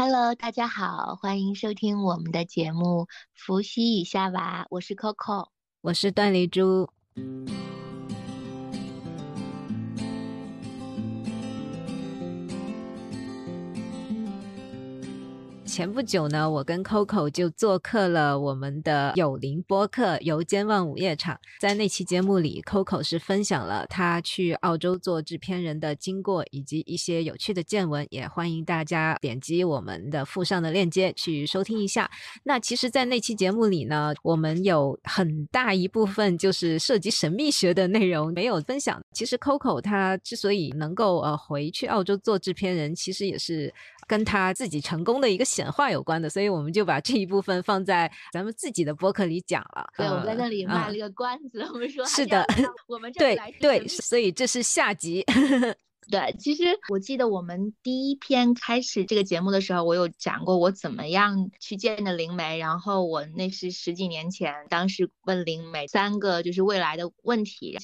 [0.00, 3.02] Hello，大家好，欢迎收听我们的节目
[3.34, 5.48] 《伏羲与夏娃》，我是 Coco，
[5.80, 6.88] 我是段丽珠。
[15.78, 21.36] 前不久呢，我跟 Coco 就做客了我们的有灵播客《游间望午夜场》。
[21.60, 28.04] 在那期节目里，Coco 是分享了他去澳洲做制片人的经过，以及一些有趣的见闻。
[28.10, 32.10] 也欢迎大家点击我们的附上的链接去收听一下。
[32.42, 39.00] 那其实，在那期节目里呢，我们有很大一部分就是涉及神秘学的内容没有分享。
[39.12, 43.72] 其实，Coco 他之所以能够呃回去澳洲做制片人，其实也是。
[44.08, 49.86] 跟他自己成功的一个显化有关的，所以我们就把这一部分放在咱们自己的播客里讲了。
[49.96, 52.44] 对，我们在那里卖了一个关子，我们说是的，
[52.88, 55.24] 我们对对，所以这是下集。
[56.10, 67.78] 对，其实我记得我们第一篇开始这个节目的时候，我有讲过我怎么样去见的灵媒，然后我那是十几年前，当时问灵媒三个就是未来的问题。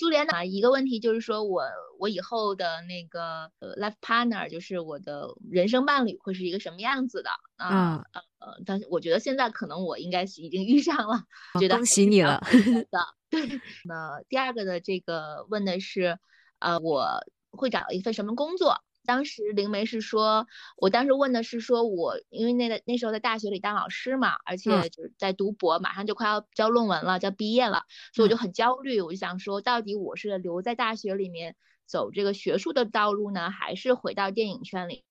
[0.00, 1.62] 朱莲娜一个问题就是说，我
[1.98, 8.02] 我以后的那个呃 life partner，就是我的人生伴侣会是一个什么样子的啊？
[8.38, 11.22] 呃，但是我觉得现在可能我应该是已经遇上了，
[11.60, 12.40] 觉得恭喜你了。
[12.90, 13.60] 的对。
[13.84, 16.18] 那第二个的这个问的是，
[16.60, 17.06] 呃，我
[17.50, 18.82] 会找一份什么工作？
[19.10, 27.82] 当时灵媒是说，我当时问的是说，我因为那个那时候在大学里当老师嘛，而且就是在读博，马上就快要交论文了，就要毕业了，
[28.14, 29.00] 所以我就很焦虑。
[29.00, 35.02] 我就想说，到底我是留在大学里面走这个学术的道路呢，还是回到电影圈里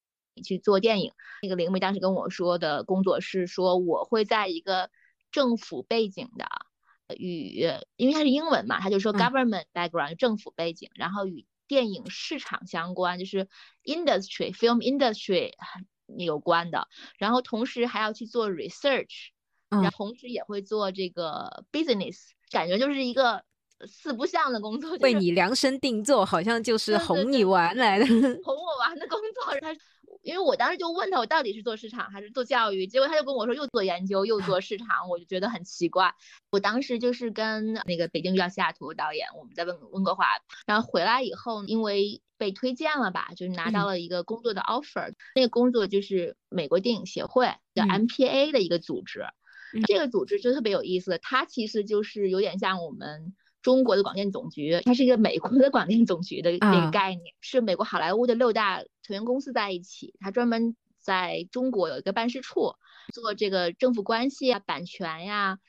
[0.46, 1.12] 去做电影？
[1.42, 4.90] 那个灵媒当时跟我说的工作是说，我会在一个
[5.30, 6.48] 政府背景的
[7.18, 11.46] 与，因为它是英文嘛，他就说 government background 政府背景，然后与。
[11.70, 13.48] 电影市场相关，就是
[13.86, 15.54] industry film industry
[16.18, 16.88] 有关的，
[17.20, 19.28] 然后同时还要去做 research，
[19.70, 23.46] 然后同时也会做这个 business，感觉就是一个
[23.88, 28.06] 四不像的工作，为你量身定做，好像就是哄你玩来的，
[28.44, 29.74] 哄我玩的工作，他。
[30.30, 32.86] 因为我当时就问他，我到底是做市场还是做教育？
[32.86, 36.14] 结果他就跟我说，又做研究又做市场，我就觉得很奇怪。
[36.52, 40.28] 我当时就是跟那个北京遇到西雅图导演，我们在温温哥华，
[40.68, 45.12] 然后回来以后，因为被推荐了吧，就是拿到了一个工作的 offer。
[45.34, 49.26] 那个工作就是美国电影协会叫 MPA 的一个组织，
[49.88, 53.34] 这个组织就特别有意思，它其实就是有点像我们。
[53.70, 62.74] 中国的广电总局，它是一个美国的广电总局的那个概念，是美国好莱坞的六大成员公司在一起，它专门在中国有一个办事处，
[63.14, 65.60] 做这个政府关系啊、版权呀、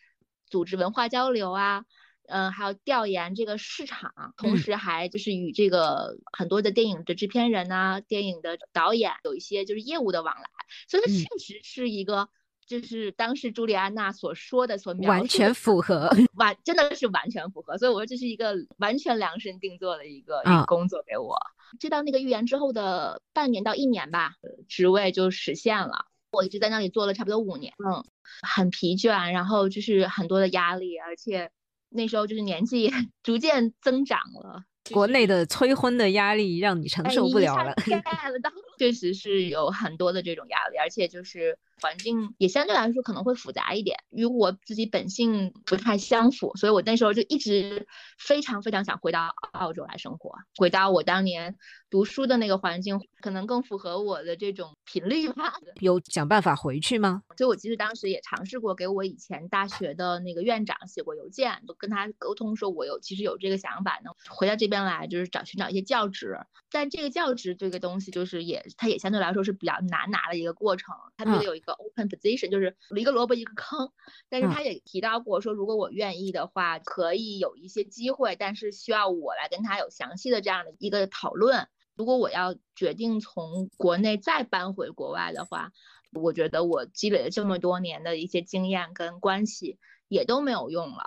[0.46, 1.84] 组织文化交流啊，
[2.26, 10.48] 嗯，还有调研这个市场，同时还就是与这个很多的电影的制片人呐、电影的导演有一些就是业务的往来，
[10.88, 12.30] 所以它确实是一个。
[12.70, 16.08] 就是当时朱莉安娜所说的，所完全符合，
[16.38, 21.36] 完真的是完全符合，所以我说这是一个完全量身定做的一个工作给我。
[21.80, 24.34] 接到那个预言之后的半年到一年吧，
[24.68, 26.06] 职位就实现了。
[26.30, 28.04] 我一直在那里做了差不多五年，嗯，
[28.42, 31.50] 很疲倦，然后就是很多的压力，而且
[31.88, 32.88] 那时候就是年纪
[33.24, 34.62] 逐渐增长了。
[34.92, 37.74] 国内的催婚的压力让你承受不了了，
[38.78, 47.86] 确实是有很多的这种压力，而且就是环境也相对来说可能会复杂一点，与我自己本性不太相符，所以我那时候就一直
[48.18, 51.56] 非常非常想回到澳洲来生活，回到我当年
[51.88, 55.54] 读书的那个环境，可能更符合我的这种频率吧。
[55.80, 57.22] 有想办法回去吗？
[57.38, 64.80] 所以我其实当时也尝试过给我以前大学的那个院长写过邮件，就跟他沟通说，我有其实有这个想法呢，回到这边。
[64.80, 66.38] 来就是找寻找一些教职，
[66.70, 70.94] 但这个教职这个东西就是也，它也相对来说是比较难拿的一个过程。
[71.18, 73.90] 它这里有一个 open position，就是一个萝卜一个坑。
[74.28, 81.68] 但是他也提到过说，如果我愿意的话，可以有一些机会，但是需要我来跟他有详细的这样的一个讨论。
[81.96, 85.72] 如果我要决定从国内再搬回国外的话，
[86.12, 89.78] 我觉得我积累了这么多年的一些经验跟关系
[90.08, 91.04] 也都没有用了。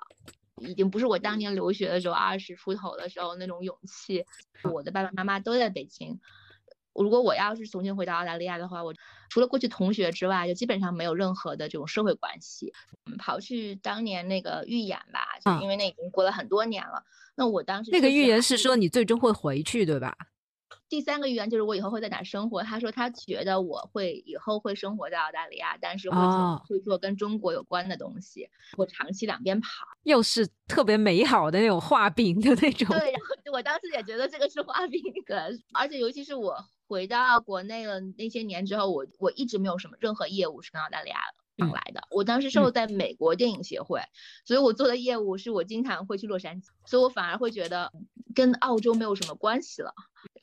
[0.61, 4.23] 已经不是我当年留学的时候二十出头的时候那种勇气。
[4.71, 6.21] 我的爸爸妈妈都在北京，
[6.93, 8.93] 如果我要是重新回到澳大利亚的话，我
[9.29, 12.71] 除了过去同学之外，就基本上没有任何的这种社会关系。
[13.17, 17.03] 刨去当年那个预言吧，就因为那已经过了很多年了。
[17.35, 20.15] 那我当时那个预言是说你最终会回去，对吧？
[20.87, 22.61] 第三个预言就是我以后会在哪生活。
[22.61, 28.47] 他说他觉得我会以后会生活在澳大利亚，但是会做会做跟中国有关的东西，
[28.77, 29.67] 我长期两边跑，
[30.03, 32.87] 又是特别美好的那种画饼的那种。
[32.89, 36.55] 对，然后我当时也觉得这个是画饼的，而且尤其是我。
[36.93, 41.17] 回到国内了那些年之后，我我一直没有什么任何业务是跟澳大利亚
[41.57, 42.03] 往来的。
[42.11, 43.99] 我当时受在美国电影协会，
[44.45, 47.91] 所以我做的业务是我经常会去洛杉矶，所以我反而会觉得
[48.35, 49.91] 跟澳洲没有什么关系了。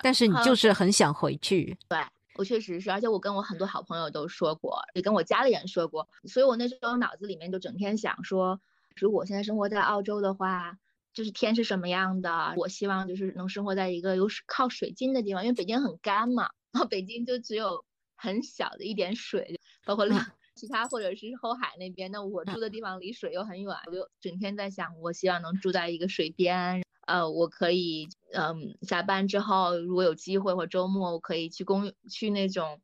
[0.03, 1.97] 但是你就是很想回去，对
[2.35, 8.61] 我确实是，而且我跟我很多好朋友都说过，也跟我家里人说过，所以我那时候脑子里面就整天想说，
[8.97, 10.77] 如果我现在生活在澳洲的话。
[11.13, 17.85] 就是天是什么样的，我希望就是能生活在一个有水靠水近的地方，因为北京很干嘛，然后北京就只有
[18.17, 20.07] 很小的一点水，包括
[20.55, 32.81] 其他或者是后海那边，那我住的地方离水又很远，我就整天在想，我希望能住在一个水边，呃，我可以，嗯，下班之后如果有机会或周末，我可以去公去那种。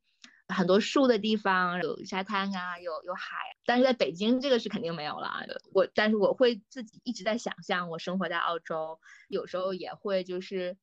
[0.48, 5.32] 很多树的地方，有沙滩啊，有有海，但是在北京这个是肯定没有了。
[5.72, 10.76] 我但是我会自己一直在想象我生活在澳洲，有时候也会就是，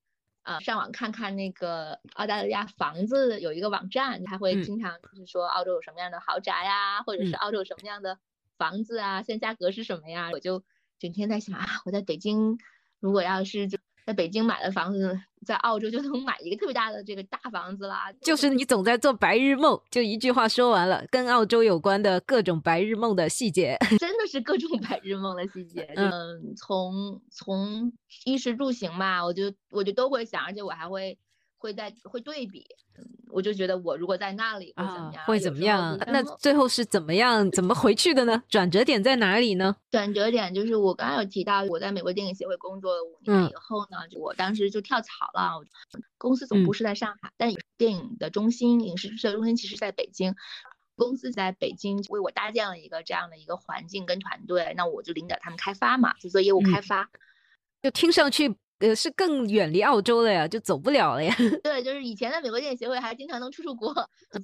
[0.44, 8.20] 呃，上网看看那个澳大利亚房子有一个网站，他会经常就是说澳洲有什么样的豪宅呀，或者是澳洲有什么样的
[8.58, 10.30] 房子啊，现在价格是什么呀？
[10.34, 10.64] 我就
[11.00, 12.58] 整天在想啊，我在北京
[13.00, 13.78] 如果要是就。
[14.06, 18.12] 在北京买的房子，在澳洲就能买一个特别大的这个大房子啦。
[18.22, 25.90] 就是你总在做白日梦，就一句话说完了，跟澳洲有关的各种白日梦的细节， 真的是各种白日梦的细节。
[25.96, 27.92] 嗯，从从
[28.26, 31.18] 衣食住行吧，我就我就都会想，而且我还会。
[31.64, 32.68] 会在会对比，
[33.32, 35.26] 我就觉得我如果在那里会怎么样？
[35.26, 35.98] 会怎么样？
[36.08, 37.50] 那最后是怎么样？
[37.52, 38.44] 怎么回去的呢？
[38.50, 39.74] 转折点在哪里呢？
[39.90, 45.64] 转折点就是我刚刚有提到，我在美国电影协会工作了五年以后呢，我当时就跳槽了。
[46.18, 50.36] 公司总部是在上海，但电影的中心、影视制作中心其实在北京。
[50.98, 57.10] 公司在北京为我搭建了一个这样的一个环境跟团队，那我就领导他们开发嘛，就做业务开发。
[57.82, 58.54] 就听上去。
[58.84, 61.34] 呃，是更远离澳洲了呀，就走不了了呀。
[61.64, 63.94] 对，就是以前的美国电影协会还经常能出出国，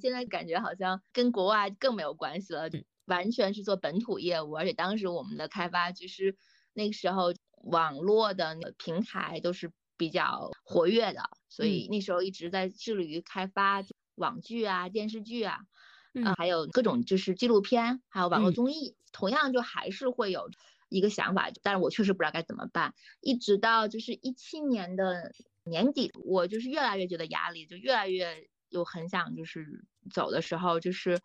[0.00, 2.70] 现在感觉好像跟国外更没有关系了，
[3.04, 4.52] 完全是做本土业务。
[4.56, 6.34] 而且当时我们的开发就是
[6.72, 7.34] 那个时候
[7.64, 11.20] 网络的那个平台都是比较活跃的，
[11.50, 13.82] 所以那时候一直在致力于开发
[14.14, 15.58] 网剧啊、电视剧啊，
[16.14, 20.48] 嗯，还有各种就是纪录片，还有网络综艺，同样就还是会有。
[20.90, 22.94] 一个想法，但是我确实不知道该怎么办。
[23.20, 25.32] 一直到就是一七年的
[25.64, 31.20] 年底，我就是越来越觉得压力，就越来越有很想就是走的时候，就是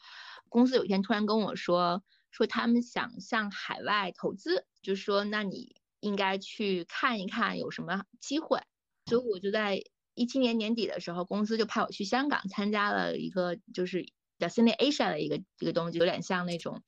[0.48, 8.62] 公司有一天突然跟我说，说他们想向海外投资，就说那你应该去看一看有什么机会。
[9.08, 9.82] 所以我就在
[10.14, 14.06] 一七年年底的时候，公司就派我去香港参加了一个就是
[14.38, 16.84] 叫 Cine Asia 的一个一个东西，有点像那种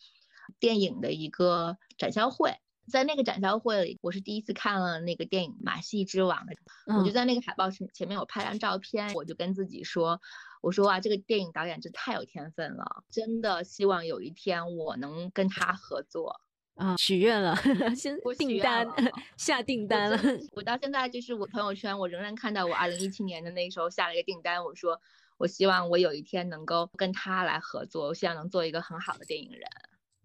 [0.60, 2.56] 电影的一个展销会。
[2.90, 6.56] 在那个展销会里，我是第一次看了那个电影《马戏之王》的。
[6.98, 10.22] 我就在那个海报前前面，我拍张照片，我就跟自己说
[10.62, 16.40] ：“我说哇，这个电影导演真太有天分了，真的希望有一天我能跟他合作。”
[16.76, 17.56] 啊，许愿了，
[17.94, 18.88] 先订单
[19.36, 20.20] 下订单了。
[20.52, 25.02] 我到现在就是我朋友圈，我仍然看到我二零一七年的那时候下了一个订单，我说
[25.38, 29.62] 我希望我有一天能够跟他来合作，我希望能做一个很好的电影人。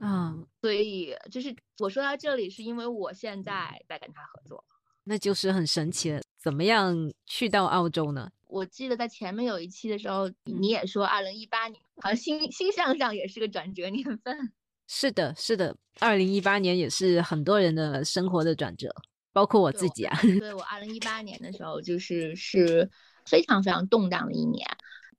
[0.04, 4.64] 嗯，所以就是我说到这里，是因为我现在在跟他合作，
[5.04, 6.20] 那就是很神奇了。
[6.38, 6.92] 怎么样
[7.24, 8.28] 去到澳洲呢？
[8.48, 14.52] 我记得在前面有一期的时候，你也说二零一八年，好像星星象上也是个转折年份。
[14.88, 18.92] 是的，是的，二零一八年也是很多人的生活的转折，
[19.32, 20.20] 包括我自己啊。
[20.20, 22.90] 对我二零一八年的时候，就是是
[23.24, 24.66] 非常非常动荡的一年。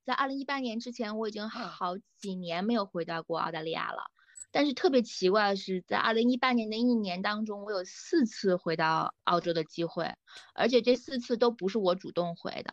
[0.04, 4.12] 在二零一八年之前，我已经好几年没有回到过澳大利亚了。
[4.54, 10.14] 但是特别奇怪的是，在二零一八年的一年当中，我有四次回到澳洲的机会，
[10.54, 12.72] 而且这四次都不是我主动回的，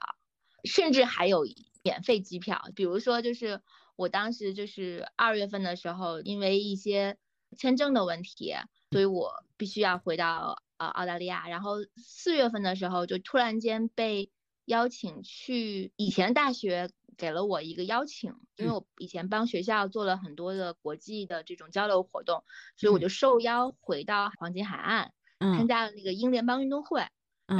[0.64, 1.46] 甚至还有
[1.82, 2.62] 免费机票。
[2.76, 3.62] 比如说，就是
[3.96, 7.16] 我当时就是二月份的时候，因为一些
[7.56, 8.54] 签证的问题，
[8.90, 11.48] 所以我必须要回到呃澳大利亚。
[11.48, 14.30] 然后四月份的时候，就突然间被
[14.70, 16.88] 邀请去以前大学。
[17.18, 22.42] 给了我一个邀请，因为我以前帮学校做了很多的国际的这种交流活动，
[22.78, 27.04] 所以我就受邀回到黄金海岸，参加了那个英联邦运动会。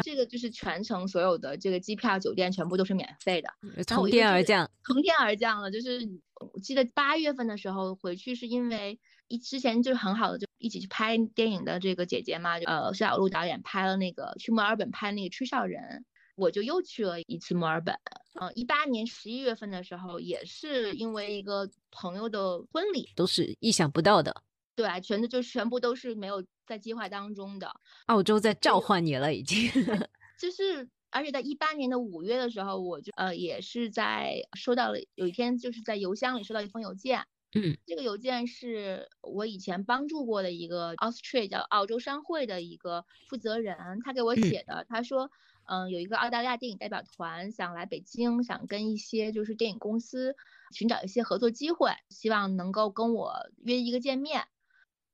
[0.02, 3.50] 这个就是全程所有的这个机票、酒店全部都是免费的，
[3.84, 5.70] 从天而降，从天而降了。
[5.70, 6.08] 就是
[6.54, 8.98] 我记得八月份的时候回去，是因为
[9.28, 16.06] 一之前就是很好的就一起去拍电影的这个姐姐嘛，呃，肖小璐导演拍了那个去墨尔本拍那个吹哨人。
[16.40, 17.94] 我就又去了一次墨尔本，
[18.40, 24.34] 嗯，一八年十一月份的时候，也是因为一个朋友的婚礼，都是意想不到的，
[24.74, 27.70] 对，全的就全部都是没有在计划当中的。
[28.06, 29.70] 澳洲在召唤你了，已经，
[30.40, 45.30] 就是而且在一八年的五月的时候，我就呃也是在收到了有一天就是在邮箱里收到一封邮件，嗯，这个邮件是我以前帮助过的一个 Australia 叫澳洲商会的一个负责人，他给我写的，他说，
[45.70, 50.34] 嗯，有一个澳大利亚电影代表团想来北京，想跟一些就是电影公司
[50.72, 53.32] 寻找一些合作机会，希望能够跟我
[53.64, 54.44] 约一个见面。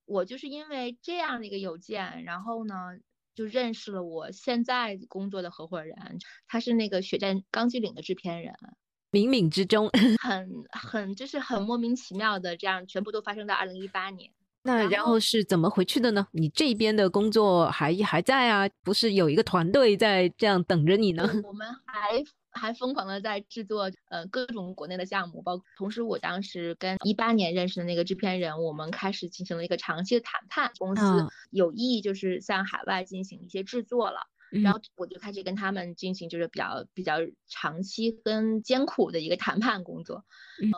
[0.07, 2.75] 我就是因为这样的一个邮件，然后呢。
[3.37, 5.95] 就认识了我现在工作的合伙人，
[6.49, 8.55] 他是那个《血战钢锯岭》的制片人，
[9.13, 9.91] 冥冥之中，
[10.25, 14.33] 很很就是很莫名其妙的，这样全部都发生在二零一八年。
[14.67, 16.27] 那然后是怎么回去的呢？
[16.33, 18.69] 你这边的工作还还在啊？
[18.83, 21.23] 不是有一个团队在这样等着你呢？
[21.47, 22.23] 我们还。
[22.59, 31.03] 还疯狂的在制作呃各种国内的项目，包括同时我当时跟一八年认识的那个制片人，我们开始进行了一个长期的谈判，公司
[31.51, 34.21] 有意就是向海外进行一些制作了，
[34.63, 40.25] 然后我就开始跟他们进行就是比较比较长期跟艰苦的一个谈判工作，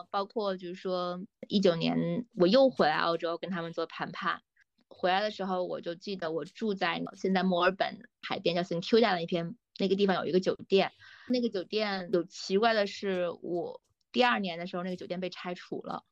[0.09, 4.41] 包括就是说一九年我又回来澳洲跟他们做谈判，
[4.87, 10.91] 回来的时候我就记得我住在现在墨尔本海边叫 Centuria 的一片那个地方有一个酒店。
[11.27, 13.81] 那个酒店有奇怪的是，我
[14.11, 16.03] 第二年的时候，那个酒店被拆除了。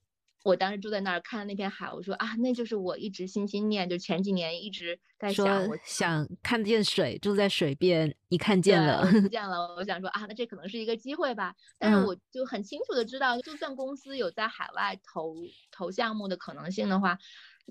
[0.44, 9.76] 我当时住在那儿看那片海，我说啊，那就是我一直心心念，就前几年一直在想，我想看见水，住在水边，你看见了，看 见了。
[9.76, 11.54] 我想说啊，那这可能是一个机会吧。
[11.78, 15.36] 但是我就很清楚的知道，就算公司有在海外投
[15.72, 17.18] 投项目的可能性的话，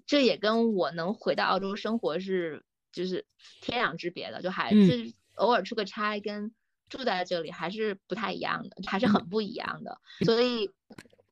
[0.06, 3.24] 这也跟我能回到澳洲生活是就是
[3.62, 6.52] 天壤之别的，就还是偶尔出个差跟。
[6.88, 10.70] 住在这里还是不太一样的，还是很不一样的，所以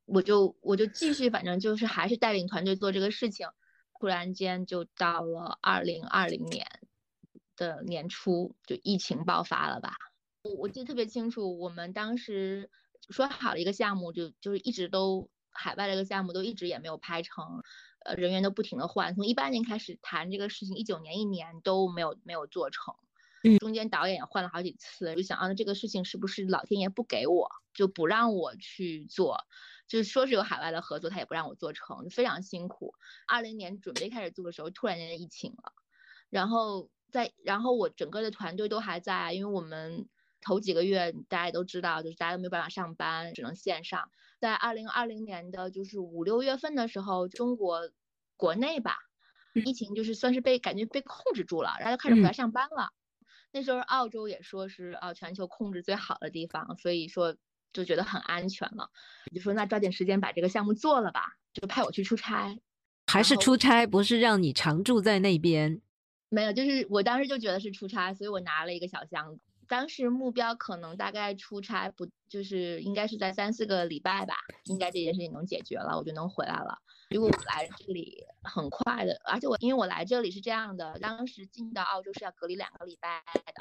[0.04, 3.49] 我就我就继续，反正就是还是带领团队做这个事情。
[3.99, 6.66] 突然间就到了二零二零年
[7.56, 9.94] 的年初，就疫情爆发了吧？
[10.42, 12.68] 我我记得特别清楚，我们当时
[13.08, 17.62] 说好了一个项目，就就是一直都海外的一个项目都一直也没有拍成，
[18.04, 22.94] 呃，人员都不停的换，从一八年开始谈这个事情，一九年一年都没有没有做成。
[23.61, 29.38] 中间导演也换了好几次，就想啊，这个事情是不是老天爷不给我，就不让我去做？
[29.87, 32.95] 就是说是有海外的合作，他也不让我做成，非常辛苦。
[33.26, 35.73] 二零年准备开始做的时候，突然间疫情了，
[36.31, 40.09] 然后在，然后我整个的团队都还在，因为我们
[40.41, 44.11] 头几个月大家也都知道，就是大家都没有办法上班，只能线上。
[44.41, 47.91] 在二零二零年的就是五六月份的时候，中国
[48.37, 48.99] 国内吧，
[49.64, 52.91] 疫情就是算是被感觉被控制住了，然后就开始回来上班了。
[53.53, 57.37] 那时候澳洲也说是啊全球控制最好的地方，所以说
[57.75, 58.88] 就觉得很安全了，
[59.35, 62.57] 就说那抓紧时间把这个项目做了吧，就派我去出差，
[63.07, 65.83] 还是出差，不是让你常住在那边？
[66.31, 69.40] 没有，就是我当时就觉得是出差，所以我拿了一个小箱子。
[69.66, 76.78] 当时目标可能大概出差不就是应该是在三四个礼拜吧，应该这件事情能解决了，我就能回来了。
[77.11, 83.52] 如果我来这里很快的，而且我因为我来这里是这样的，当时进到澳洲是要隔离两个礼拜的，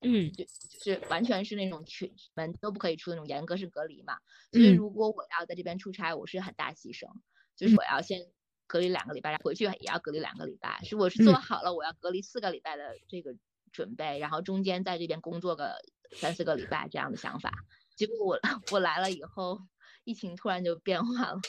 [0.00, 4.18] 嗯，就就是完全是那种全门都不可以出那种严格式隔离嘛。
[4.52, 7.08] 所以如果我要在这边出差，我是很大牺牲，
[7.56, 8.26] 就是我要先
[8.66, 13.34] 隔离两个礼拜，回去也要隔离两个礼拜，是我是做好了我要隔离四个礼拜的这个。
[13.70, 15.76] 准备，然后中间在这边工作个
[16.12, 17.52] 三四个礼拜这样的想法，
[17.94, 18.40] 结果我
[18.72, 19.60] 我来了以后，
[20.04, 21.40] 疫情突然就变化了，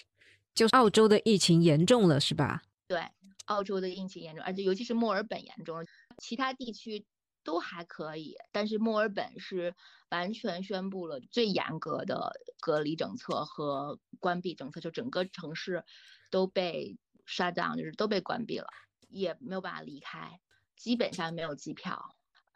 [0.54, 2.62] 就澳洲的疫情严重了是吧？
[2.88, 3.02] 对，
[3.46, 5.84] 澳洲的疫情严重，而且尤其是墨尔本严重，
[6.18, 7.06] 其他地区
[7.44, 9.76] 都还可以，但是墨尔本是
[10.10, 15.84] 完全宣布了最严格的隔离政策和关闭政策，就整个城市
[16.32, 18.68] 都被 shut down，就是都被关闭了，
[19.08, 20.40] 也没有办法离开。
[20.76, 22.16] 基本上没有机票，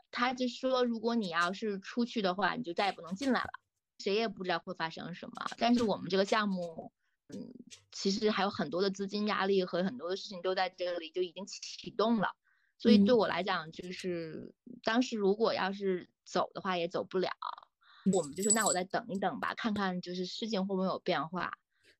[0.09, 3.49] 他就说，如果你要是出去的话，你就再也不能进来了，
[3.99, 5.45] 谁也不知道会发生什么。
[5.57, 6.93] 但是我们这个项目，
[7.27, 7.53] 嗯，
[7.91, 12.29] 其实还有很多的资金压力和很多的事情都在这里就已经启动了，
[12.77, 14.53] 所以对我来讲，就是
[14.83, 17.29] 当时如果要是走的话也走不了，
[18.13, 21.53] 我们就说那我再等一等吧，看看就是事情会不会有变化。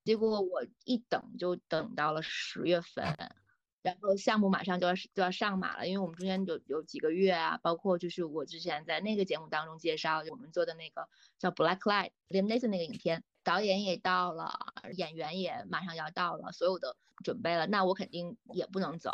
[0.03, 3.06] 结果我一等就等到了十月份。
[3.82, 14.58] 然后项目马上就要就要上马了，因为我们中间有有几个月啊，包括就是我之前在那个节目当中介绍我们做的那个叫 Black Light Liam Neeson 那个影片，导演也到了，
[14.96, 19.12] 演员也马上要到了，所有的准备了，那我肯定也不能走。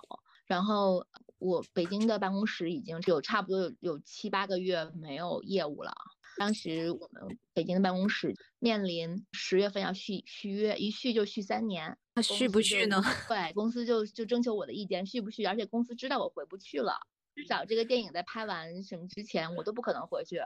[0.49, 1.05] 然后
[1.37, 5.93] 我北京的办公室已经有差不多有有七八个月没有业务了。
[6.37, 11.95] 当时我们北京的办公室面临十月份要续续约，一续就续三年。
[12.15, 12.99] 那续不续呢？
[13.29, 15.45] 对，公司就就征求我的意见，续不续？
[15.45, 16.93] 而且公司知道我回不去了，
[17.35, 20.41] 至少这个电影在拍完什么之前，我都不可能回去。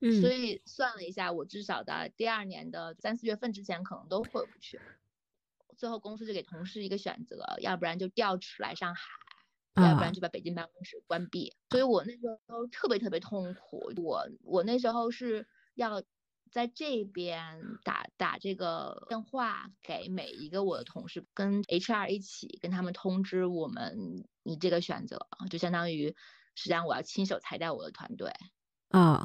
[0.00, 4.80] 嗯，所以算了一下，我至少在第二年的三四月份之前可能都回不去。
[5.76, 9.00] 最后公司就给同事一个选择，要不然就调职来上海，
[9.74, 11.54] 要不然就把北京办公室关闭。
[11.70, 16.02] 所以我那时候特别特别痛苦，我我那时候是要
[16.50, 26.16] 在这边打打这个电话给每一个我的同事，跟 HR 一起跟他们通知我们你这个选择，就相当于
[26.54, 28.32] 实际上我要亲手裁掉我的团队
[28.88, 29.24] 啊。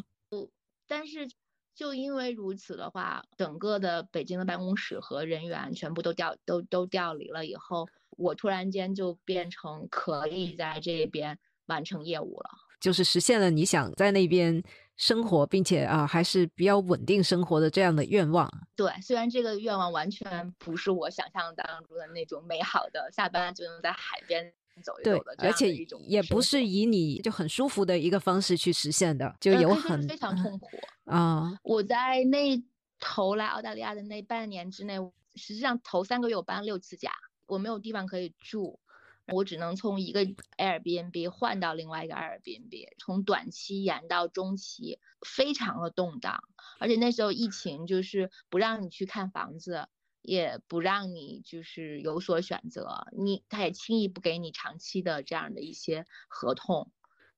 [0.87, 1.29] 但是。
[1.75, 14.63] 就因为如此的话，整个的北京的办公室和人员全部都调都都调离了以后，我突然间就变成可以在这边完成业务了，就是实现了你想在那边
[14.97, 18.49] 生活，并且啊还是比较稳定生活的这样的愿望。
[18.75, 24.53] 对，虽然这个愿望完全不是我想象当中的那种美好的，下班就能在海边。
[24.83, 25.71] 走一走的，而且
[26.07, 30.67] 也不是以你就很舒服的一个方式去实现的，就有很非常痛苦
[31.05, 31.53] 啊！
[31.61, 32.59] 我在那
[32.99, 34.97] 头来澳大利亚的那半年之内，
[35.35, 37.11] 实际上头三个月我搬了六次家，
[37.45, 38.79] 我没有地方可以住，
[39.27, 40.25] 我只能从一个
[40.57, 46.43] Airbnb 换到另外一个 Airbnb，从短期延到中期，非常的动荡，
[46.79, 49.87] 而且那时候疫情就是不让你去看房子。
[50.25, 56.89] 也不让你就是有所选择，你他也轻易不给你长期的这样的一些合同，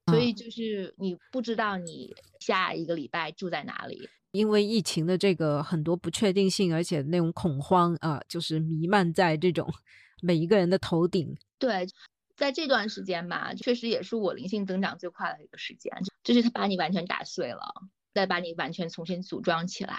[0.06, 9.74] 所以就是你不知道你下一个礼拜住在哪里，因为疫情的这个很多不确定性，而且那种恐慌啊，就是弥漫在这种
[10.22, 11.36] 每一个人的头顶。
[11.58, 11.88] 对，
[12.36, 15.92] 在这段时间吧，确实也是我灵性增长最快的一个时间，
[16.24, 17.74] 就是他把你完全打碎了，
[18.14, 19.96] 再把你完全重新组装起来。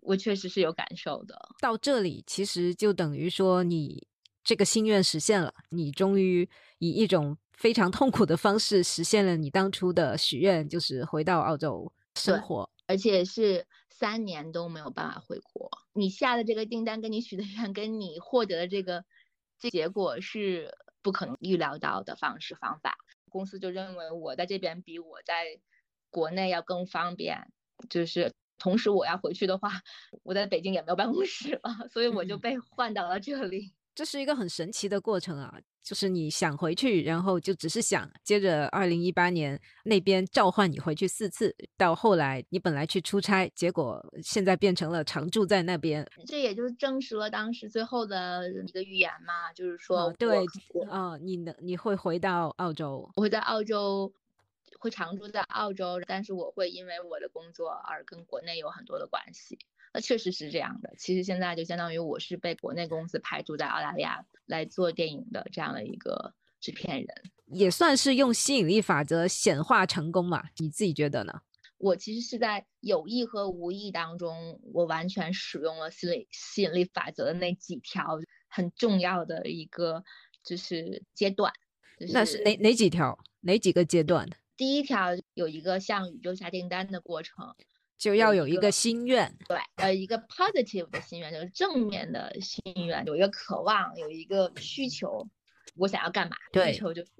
[0.00, 1.38] 我确实是有感受的。
[1.60, 4.08] 到这里，其实就等于说你
[4.42, 6.48] 这个心愿实现了，你终于
[6.78, 15.70] 以一种非常痛苦的方式实现了你当初的许愿，就是回到澳洲生活，而且是三年都没有办法回国。
[15.94, 19.06] 你下的这个订单，跟你许的愿，跟你获得的这个
[19.58, 22.98] 这结果是不可能预料到的方式方法。
[23.30, 25.58] 公司就认为我在这边比我在
[26.10, 27.50] 国内要更方便，
[27.88, 28.34] 就是。
[28.58, 29.82] 同时我要回去的话，
[30.22, 33.72] 我在北京也没有办公室了，所以我就被换到了这里。
[33.94, 35.58] 这是一个很神奇的过程啊！
[35.82, 46.08] 就是你想回去，然后就只是想，接着二零一八年那边召唤你回去四次，到后来你本来去出差，结果现在变成了常住在那边。
[46.26, 50.44] 这也就是证实了当时最后的一个预言嘛，就是说，对，
[50.88, 54.12] 啊，你能你会回到澳洲，我会在澳洲。
[54.78, 59.56] 会常住在澳洲，但是我会因为我的工作而跟国内有很多的关系。
[59.92, 60.94] 那确实是这样的。
[60.98, 67.08] 其实现在就相当于我是被国内公司排除在澳大利亚来做电影的这样的一个制片人，
[67.46, 70.44] 也算是用吸引力法则显化成功嘛？
[70.58, 71.42] 你自己觉得呢？
[71.78, 80.04] 我其实是在有意和无意当中，我完全使用了吸引吸引力法则的那几条很重要的一个
[80.44, 81.52] 就是阶段。
[82.12, 83.18] 那是哪哪几条？
[83.40, 84.28] 哪几个阶段？
[84.56, 87.56] 第一条有一个向宇宙下订单的过程，
[88.02, 95.24] 就要有一个心愿，对，呃，一个 positive 的心愿，就是正面的心愿，有一个渴望，有一个需求，
[95.76, 96.36] 我想要干嘛？
[96.52, 97.12] 需求就是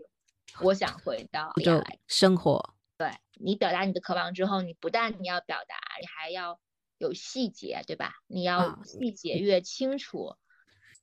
[0.61, 2.75] 我想回到来生活。
[2.99, 6.59] 对你表达你的渴望之后，你不但你要表达，你还要
[6.99, 8.15] 有细节，对吧？
[8.27, 10.35] 你要细节越清楚，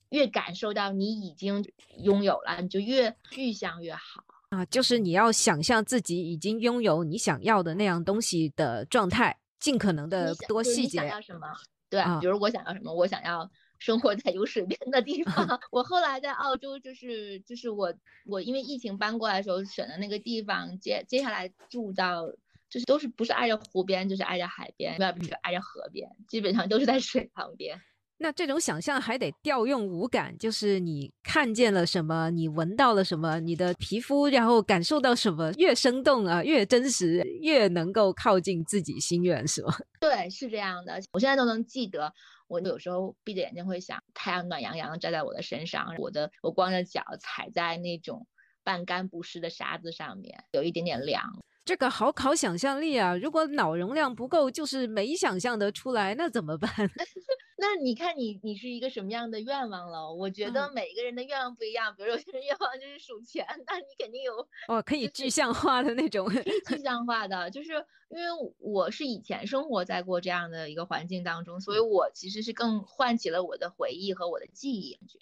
[0.09, 1.63] 越感受到你已经
[2.03, 4.25] 拥有了，你就越具象越好。
[4.49, 10.97] 啊，就是你要想象自己已经拥有你想要的那样东西的状态，尽可能的多细节。
[10.97, 11.47] 想要什么？
[11.89, 12.93] 对，比如我想要什么？
[12.93, 15.59] 我想要生活在有水边的地方。
[15.71, 17.93] 我后来在澳洲，就是就是我
[18.25, 22.27] 我因为疫情搬过来的时候选的那个地方，接接下来住到
[22.69, 27.81] 就是都是不是挨着湖边，就是挨着海边，要不是挨着河边，基本上都是在水旁边。
[28.21, 39.73] 那这种想象还得调用五感，就是你看见了什么，你闻到了什么，你的皮肤然后感受到什么，越生动啊，越真实，越能够靠近自己心愿，是吗？
[40.01, 41.01] 对，是这样的。
[41.13, 42.13] 我现在都能记得，
[42.49, 48.27] 我有时候闭着眼睛会想，太阳暖洋洋的照在我的身上，我的我光着脚踩在那种
[48.65, 51.23] 半干不湿的沙子上面，有一点点凉。
[51.63, 53.15] 这个好考想象力啊！
[53.15, 56.69] 如果脑容量不够，就是没想象得出来，那怎么办？
[57.61, 60.13] 那你看你你是一个什么样的愿望了？
[60.13, 67.73] 我觉得每一个人的愿望不一样，比如有些人愿望就是数钱， 那你肯定有哦，可以具象化的那种，可以具 象化的，就是
[68.09, 75.19] 因为我是以前生活在过这样的一个环境当中，所以我其实是更唤起了我的回忆和我的记忆，觉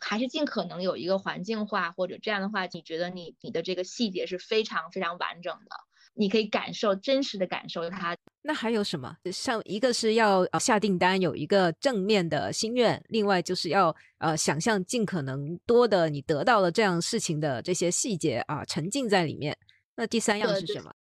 [0.00, 5.87] 还是尽可能有一个环境化，或者这样的话，你觉得你你的这个细节是非常非常完整的。
[6.18, 8.16] 你可以感受真实的感受它。
[8.42, 9.16] 那还有什么？
[9.30, 19.56] 像一个是要下订单，有一个正面的心愿，另外就是要呃想象尽可能多的你得到了这样事情的这些细节啊，沉浸在里面。
[19.94, 20.92] 那第三样是什么？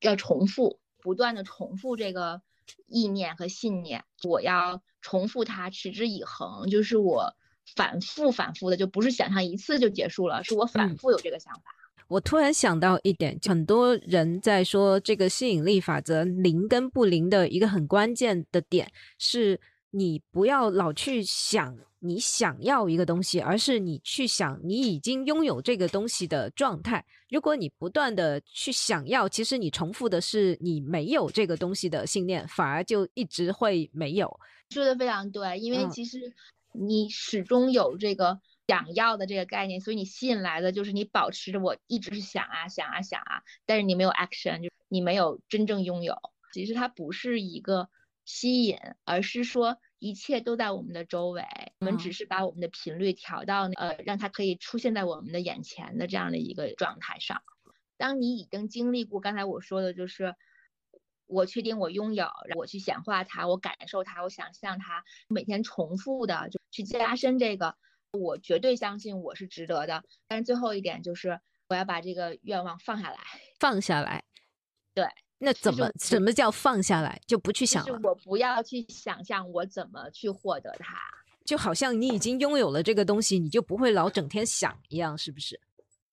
[0.00, 2.40] 要重复，不断的重复这个
[2.86, 4.04] 意念和信念。
[4.22, 7.34] 我要重复它，持之以恒，就是我
[7.74, 11.75] 反复反复的，就不是想象一次就结束了，是我反复有这个想法。
[12.08, 18.88] 我突然想到一点，很多人在说这个吸引力法则灵跟不灵的一个很关键的点，
[19.18, 27.04] 是你不要老去想你想要一个东西，而是你去想你已经拥有这个东西的状态。
[27.28, 34.38] 如果你不断的去想要，其实你重复的是你没有这个东西的信念，反而就一直会没有。
[34.70, 36.32] 说的非常对，因为其实
[36.72, 38.38] 你始终有这个。
[38.66, 46.16] 想要的这个概念，所以你吸引来的就是你保持着我一直是想啊想啊想啊，但是你没有 action，就你没有真正拥有。
[46.52, 47.88] 其实它不是一个
[48.24, 51.44] 吸引，而是说一切都在我们的周围，
[51.78, 57.42] 我们只是把我们的频率调到呃让它可以出现在我们的眼前的这样的一个状态上。
[57.96, 60.34] 当你已经经历过刚才我说的，就是
[61.26, 67.76] 我确定我拥有，我去显化它，我感受它，我想象它，每天重复的就去加深这个。
[68.16, 73.18] 我绝对相信我是值得的，但是最后一点就是我要把这个愿望放下来，
[73.60, 74.24] 放下来。
[74.94, 75.06] 对，
[75.38, 77.20] 那怎么什么叫放下来？
[77.26, 78.00] 就不去想了。
[78.02, 80.96] 我不要去想象我怎么去获得它，
[81.44, 85.60] 就好像你已经拥有了这个东西，你就不会老整天想一样，是不是？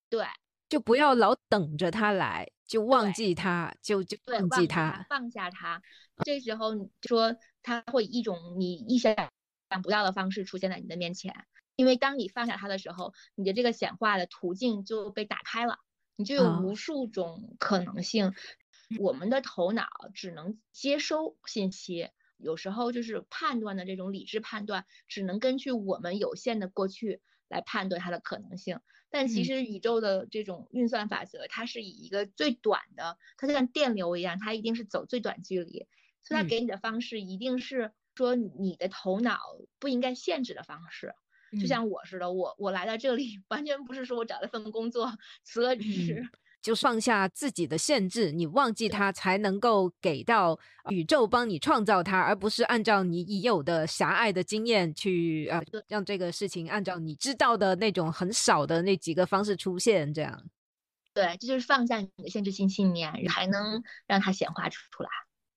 [0.10, 0.26] 对，
[0.68, 5.82] 就不要老等着它来，就忘记它，就就忘记它，放下它。
[6.26, 9.16] 这时候说它会以一种你意想
[9.82, 11.34] 不到的方式出现在你的面前。
[11.76, 15.78] 因为当你放下它的时候，你的这个显化的途径就被打开了，
[16.16, 18.34] 你就有无数种可能性。
[19.00, 28.80] 我们的头脑只能接收信息，有时候就是判断的这种理智判断，只能根据我们有限的过去来判断它的可能性。
[29.10, 35.88] 但其实宇宙的这种运算法则，它是以一个最短的，它就像电流一样，它一定是走最短距离，
[36.24, 39.40] 所以它给你的方式一定是说你的头脑
[39.80, 41.14] 不应该限制的方式。
[41.60, 45.12] 就像我似的，我我来到这里 完全不是说我找了份工作
[45.44, 46.24] 辞了职，
[46.62, 50.58] 就放下自己的限制，你忘记它才能够给到
[50.89, 60.44] 宇宙帮你创造它，而不是按照你已有的狭隘的经验去呃让这个事情按照你知道的那种很少的那几个方式出现，这样。
[61.13, 65.10] 对，这就是放下你的限制性信念，还能让它显化出出来。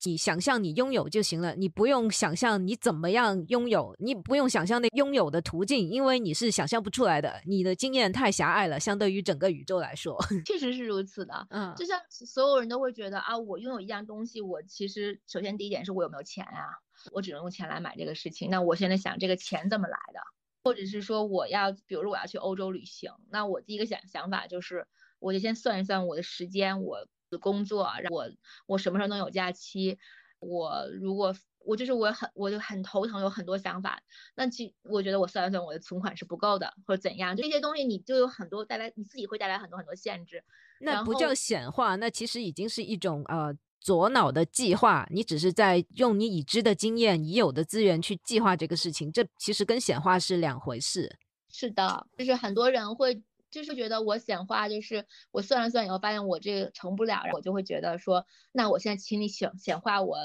[0.04, 7.40] 你想象你拥有就行了，你不用想象你怎么样拥有，你不用想象那拥有的途径，因为你是想象不出来的。
[7.44, 11.46] 你的经验太狭隘了，相对于整个宇宙来说， 确实是如此的。
[11.50, 16.78] 嗯，就像所有人都会觉得啊，我拥有一样东西，我其实首先第一点是我有没有钱啊？
[17.12, 18.48] 我只能用钱来买这个事情。
[18.50, 20.20] 那我现在想这个钱怎么来的？
[20.62, 24.86] 或者是说我要，比如说我要去欧洲旅行，那我第一个想想法就是，
[25.18, 27.08] 我就先算一算我的时间，我。
[27.30, 28.28] 的工作，让我
[28.66, 29.98] 我什么时候能有假期？
[30.38, 31.34] 我如果
[31.64, 34.00] 我就是我很我就很头疼，有很多想法。
[34.34, 37.34] 那其我觉得我算一算，我的存款是不够的，或者怎样？
[37.34, 40.44] 这些东西你就有很多带来，你自己会带来很多很多限制。
[40.80, 45.08] 那不叫显化，那其实已经是一种呃左脑的计划。
[45.10, 51.16] 你只是在用你已知的经验、已有的资源去计划这个事情，这其实跟显化是两回事。
[51.48, 53.22] 是的，就是很多人会。
[53.50, 60.18] 就是觉得我显化，就是我算了算以后发现我这个成不了，然后我就会觉得说，那我现在请你显显化我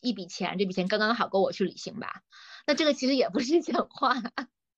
[0.00, 2.22] 一笔钱，这笔钱刚刚好够我去旅行吧。
[2.66, 4.16] 那这个其实也不是显化，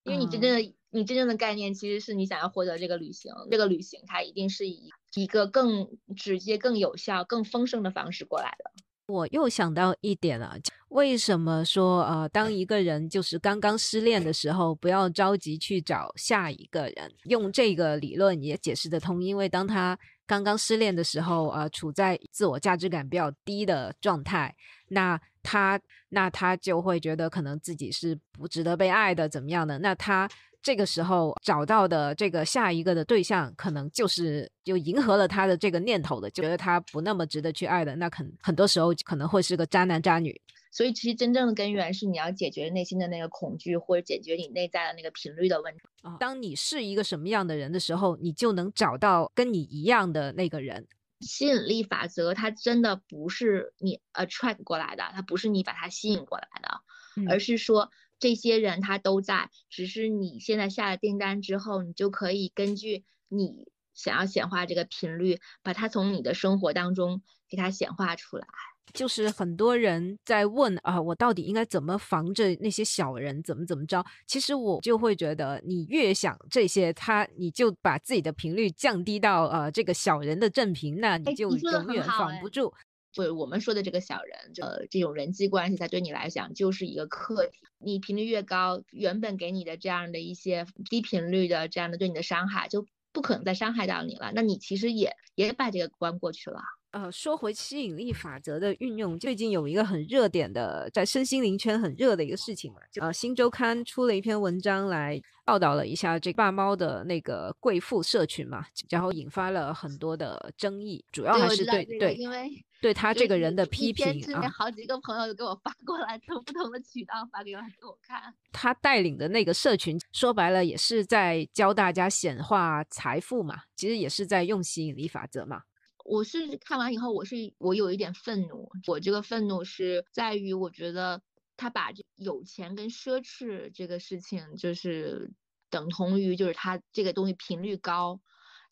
[0.03, 8.72] 因为你真正的你真正的概念其实是你想要获得这个旅行，这个旅行它一定是以一个更直接、更有效、更丰盛的方式过来的。
[9.07, 10.57] 我又想到一点了，
[10.89, 17.13] 为什么说呃，当一个人就是刚刚失恋的时候，不要着急去找下一个人？
[17.25, 24.55] 用这个理论也解释得通，因为当他刚刚失恋的时候，呃，处在自我价值感比较低的状态，
[24.89, 29.79] 那他那他就会觉得可能自己是不值得被爱的，怎么样的？
[29.79, 30.29] 那他。
[30.63, 40.41] 这个时候找到的这个下一个的对象，可能就是就迎合了他的这个念头的，觉得他不那么值得去爱的，那很很多时候可能会是个渣男渣女。
[40.71, 45.81] 所以其实真正的根源是你要解决内心的那个恐惧，或者解决你内在的那个频率的问题。
[46.19, 50.87] 当你是一个什么样的人的时候，你就能找到跟你一样的那个人。
[51.21, 56.81] 吸引力法则它真的不是你 attract 过来的，它不是你把它吸引过来的，
[57.29, 57.91] 而是说。
[58.23, 68.47] 这些人他都在，只是你现在下了订单之后，你就可以根据你想要显化这个频率，把它从你的生活当中给它显化出来。
[68.95, 74.05] 就是很多人在问啊，我到底应该怎么防着那些小人，怎么怎么着？
[74.29, 82.73] 其实我就会觉得，你越想这些，他你就把自己的频率降低到呃这个小人的正频，那你就永远防不住。
[83.13, 87.59] 就我们说的这个小人，呃，这种人际关系，它对你来讲就是一个课题。
[87.79, 94.33] 你频率越高，原本给你的这样的一些低频率的这样的对你的伤害，就不可能再伤害到你了。
[94.35, 96.61] 那你其实也也把这个关过去了。
[96.93, 112.51] 呃，说回吸引力法则的运用，最近有一个很热点的，在身心灵圈很热的一个事情嘛，就呃，新周刊出了一篇文章来报道了一下这霸猫的那个贵妇社群嘛，然后引发了很多的争议，主要还是对对，因为
[112.83, 118.35] 对他这个人的批评啊，好几个朋友就给我发过来，从不同的渠道发给我给我看。
[118.53, 125.63] 他带领的那个社群，说白了也是在教大家显化财富嘛，其实也是在用吸引力法则嘛。
[126.05, 128.71] 我是看完以后，我是我有一点愤怒。
[128.87, 131.23] 我这个愤怒是在于，我觉得
[131.57, 135.33] 他把这有钱跟奢侈这个事情，就是
[135.71, 138.21] 等同于就是他这个东西频率高，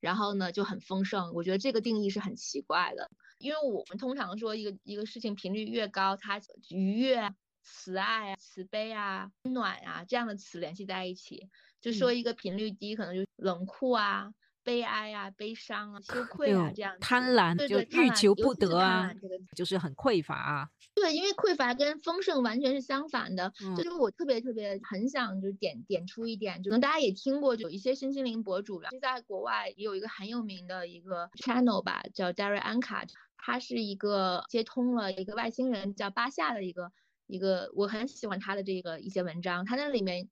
[0.00, 1.32] 然后呢就很丰盛。
[1.34, 11.48] 我觉得这个定义是很奇怪的，因为我们通常说一个一个事情频率越高，它愉悦、慈爱啊、慈悲啊、温暖啊这样的词联系在一起，
[11.80, 14.32] 就说一个频率低，可能就冷酷啊。
[14.70, 19.12] 悲哀啊，悲伤啊，羞愧啊，这样贪婪就欲求不得啊，
[19.56, 20.68] 就是很匮乏啊。
[20.94, 23.52] 对，因为匮乏跟丰盛完全是相反的。
[23.76, 36.92] 就是我特别特别很想就点点出一点，可能大家也听过，有一些身心灵博主，其实在国外也有一个很有名的一个 channel 吧，叫 Darry Anka，他是一个接通了一个外星人叫巴夏的一个
[37.26, 40.28] 一个，我很喜欢他的这个一些文章，他那里面。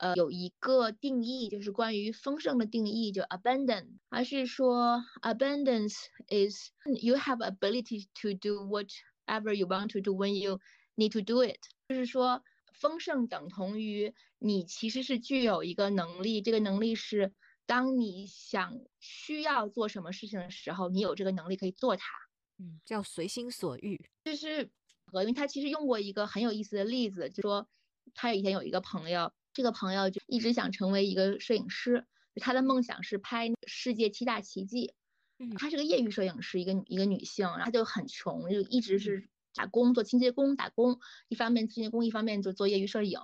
[0.00, 6.70] 呃，有一个定义，就是关于丰盛的定义，就 abundant，还是说 abundance is
[7.02, 10.58] you have ability to do whatever you want to do when you
[10.96, 17.34] need to do it，就是说丰盛等同于你其实是具有一个能力，这个能力是
[17.66, 22.04] 当你想需要做什么事情的时候，你有这个能力可以做它，
[22.56, 24.00] 嗯，叫随心所欲。
[24.24, 24.62] 就是
[25.12, 27.68] 因为他其实用过一个很有意思的例子，就说
[28.14, 29.30] 他以前有一个朋友。
[29.52, 34.94] 这个朋友就一直想成为一个摄影师，他的梦想是拍世界七大奇迹。
[35.38, 43.18] 嗯，他是个业余摄影师，一个一个女性，然后他就很穷，就一直是打工做清洁工，打工一方面清洁工，一方面就做业余摄影。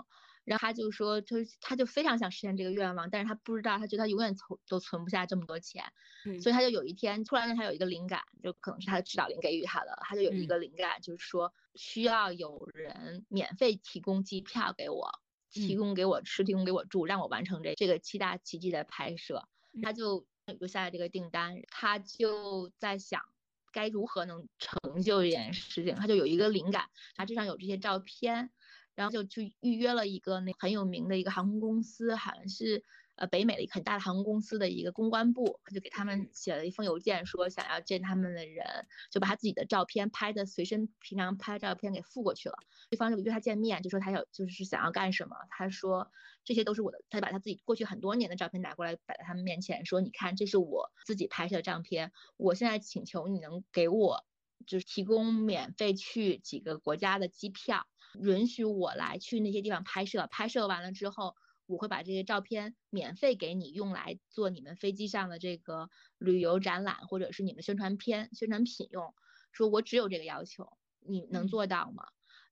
[0.44, 5.82] 然后他就说，他他就非常想实现这个愿望，但是他不知道，他觉得他永远存都存不下这么多钱。
[6.24, 15.20] 嗯，所以他就有一天突然间他有一个灵感，就可能是他的指导灵给予他的，他就有一个灵感，就是说需要有人免费提供机票给我。
[15.50, 19.42] 提供给我吃，提供给我住，让我完成这这个七大奇迹的拍摄，
[19.82, 20.26] 他就
[20.59, 21.61] 留下了这个订单。
[21.68, 23.20] 他就在想
[23.72, 28.50] 该如何能成就这件事情，他就有一个灵感，他这上有这些照片，
[28.94, 32.85] 然后就去预约了一个那很有名的一个航空公司，好像是。
[33.16, 42.59] 呃，北美的一个很大的航空公司的一个公关部，他就给他们写了一封邮件，说想要见他们的人，就把他自己的照片拍的随身平常拍的照片给附过去了。
[42.90, 45.37] 对方就约他见面，就说他要就是想要干什么。
[45.48, 46.12] 他说
[46.44, 54.26] 这些都是我的，他就把他自己过去很多年的照片拿过来摆在他们面前，说你看这是我自己拍摄的照片，我现在请求你能给我
[54.66, 57.87] 就是提供免费去几个国家的机票，
[58.20, 61.35] 允许我来去那些地方拍摄，拍摄完了之后。
[61.66, 69.14] 我会把这些照片免费给你用来做你们飞机上的这个旅游展览，或者是你们宣传片、宣传品用。
[69.52, 72.05] 说我只有这个要求，你能做到吗？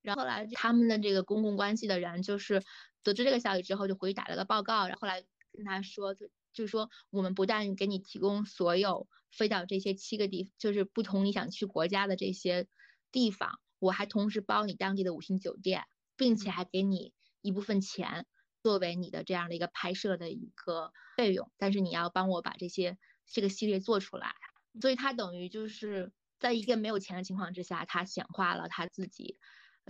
[0.03, 2.62] 然后后来他们的这个公共关系的人就是
[3.03, 5.22] 得知这个消息之后，就回去打了个报告，然后来
[5.53, 12.66] 跟他说，就就是说我们不但给你提供所有飞到这些七个地，就是不同你想去国家的这些
[13.12, 15.85] 地方，我还同时包你当地的五星酒店，
[16.16, 18.27] 并且还给你一部分钱。
[18.64, 22.96] 作为你的这样的一个拍摄的一个费用，但是你要帮我把这些
[23.27, 24.35] 这个系列做出来，
[24.81, 29.38] 所以他等于就是在一个没有钱的情况之下，他显化了他自己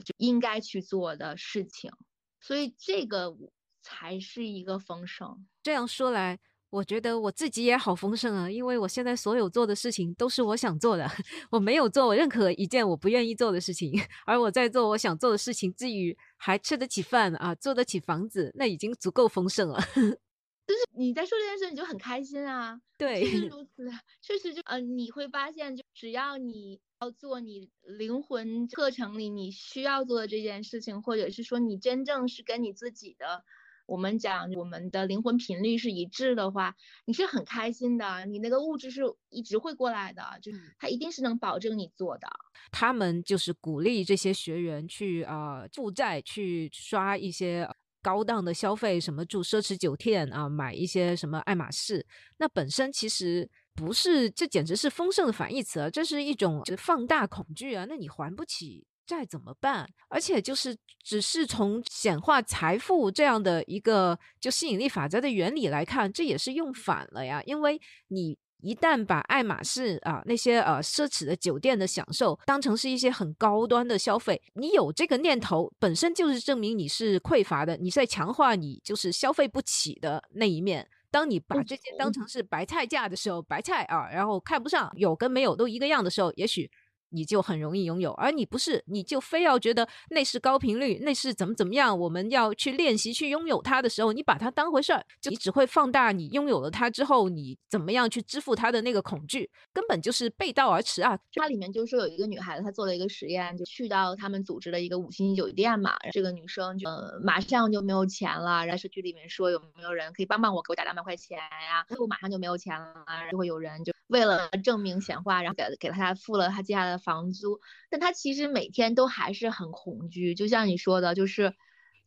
[0.04, 1.92] 就应该去做的事情，
[2.40, 3.32] 所以这个
[3.80, 5.46] 才是一个丰盛。
[5.62, 6.40] 这样说来。
[6.74, 11.06] 我觉得我自己也好丰盛啊，因为我现在所有做的事情都是我想做的，
[11.52, 13.92] 我没有做我任何一件我不愿意做的事情，
[14.26, 19.78] 而我在做我想做的事情之余，还吃得起饭啊，住得起房子，那已经足够丰盛了。
[20.66, 22.80] 就是你在说这件事，你就很开心啊。
[22.98, 23.88] 对，确实如此，
[24.20, 33.44] 确实就呃，你会发现，就只要你要做你灵魂课程里你需要做的这件事情，或者是说你真正是跟你自己的。
[33.86, 42.28] 我们讲我们的灵魂频率是一致的话，你是很开心的，你那个物质是一直会过来的，就是它一定是能保证你做的。
[42.72, 47.68] 他们就是鼓励这些学员去啊负债，去刷一些
[48.02, 52.06] 高档的消费，什么住奢侈酒店啊，买一些什么爱马仕。
[52.38, 55.90] 那本身其实不是，这简直是丰盛的反义词啊！
[55.90, 57.84] 这是一种放大恐惧啊！
[57.88, 59.88] 那你还不起债怎么办？
[60.08, 68.38] 而且就是只是从显化财富这样的一个就吸引力法则的原理来看，这也是用反了呀，因为你。
[68.60, 80.88] 一旦把爱马仕啊那些呃奢侈的酒店的享受当成是一些很高端的消费，你有这个念头本身就是证明你是匮乏的，你在强化你就是消费不起的那一面。
[81.10, 86.70] 当你把这些当成是白菜价的时候，白菜啊，然后看不上有跟没有都一个样的时候，也许。
[87.14, 91.96] 你就很容易拥有，而你不是，你就非要觉得那是高频率，那是怎么怎么样？
[91.98, 101.16] 我们要去练习去拥有它的时候，你把它当回事儿，就你只会放大你拥有了它之后，你怎么样去支付它的那个恐惧，根本就是背道而驰啊！
[101.34, 106.88] 它里面就是说有一个女孩子，她做了一个实验，就去到他们组织的一个五星级酒店嘛，这个女生就
[107.22, 111.84] 马上就没有钱了，然后社区里面说有没有人可以帮帮我，给我打两百块钱呀？
[111.86, 116.98] 最后马上就没有钱了，就会有人就为了证明显化，然后给给他付了他接下来的。
[117.04, 121.54] 房租，但他其实每天都还是很恐惧，就像你说的，就是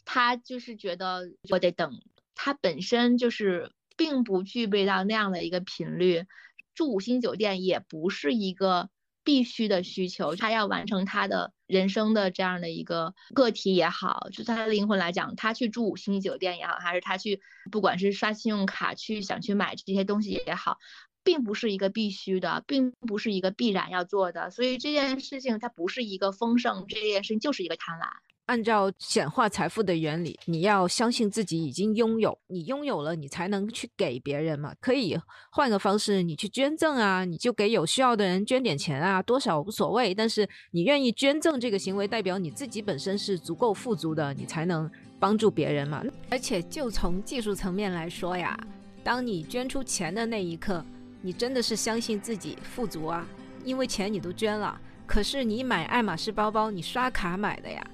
[0.05, 2.01] 他就是觉得我得等，
[2.33, 6.25] 他本身就是并不具备到那样的一个频率，
[6.73, 8.89] 住五星酒店也不是一个
[9.23, 20.79] 必须的需求，他要完成他的人生的这样的一个个体也好，就他的灵魂来讲，他去住五星酒店也好，还是他去不管是刷信用卡去想去买这些东西也好。
[21.27, 28.05] 并不是一个必须的，并不是一个必然要做的，所以这件事情它不是一个丰盛，这件事情就是一个贪婪。
[28.45, 34.73] 按照显化财富的原理，你要相信自己已经拥有，你拥有了，你才能去给别人嘛。
[34.79, 35.19] 可以
[35.51, 40.15] 换个方式，你去捐赠啊，你就给有需要的人捐点钱啊，多少无所谓。
[40.15, 46.01] 但是你愿意捐赠这个行为，代表你自己本身是足够富足的，你才能帮助别人嘛。
[46.29, 48.57] 而且就从技术层面来说呀，
[49.03, 50.85] 当你捐出钱的那一刻。
[51.21, 53.27] 你真的是相信自己富足啊？
[53.63, 57.85] 因为钱你都捐了，可是你买爱马仕包包，你刷卡买的呀，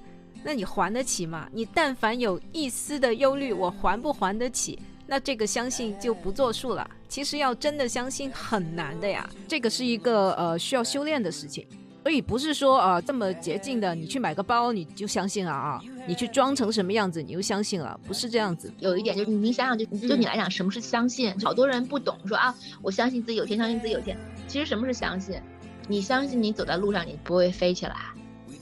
[0.42, 1.48] 那你还得起吗？
[1.52, 4.78] 你但凡有一丝的忧虑，我还不还得起？
[5.06, 6.88] 那这个相信就不作数了。
[7.08, 11.66] 其实要真的相信很难的呀，这个是一个呃需要修炼的事情。
[12.04, 15.80] 所以不是说啊这么捷径的，你去买个包你就相信了啊？
[16.06, 17.98] 你去装成什么样子你又相信了？
[18.06, 18.70] 不是这样子。
[18.78, 21.34] 有一点就是你想想，就就你来讲，什么是相信？
[21.40, 24.14] 好多人不懂，说啊，我相信自己有天，相信自己有天。
[24.46, 25.40] 其实什么是相信？
[25.88, 27.96] 你相信你走在路上你不会飞起来，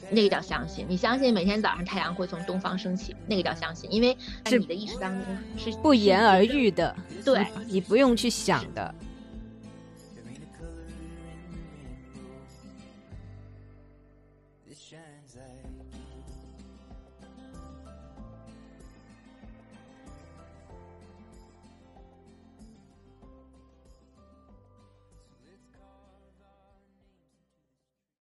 [0.08, 0.86] 那个叫相信。
[0.88, 3.92] 你相信每天早上太阳会从东方升起，那个叫相信。
[3.92, 5.26] 因为在你的意识当中
[5.58, 8.94] 是不言而喻的，对你不用去想的。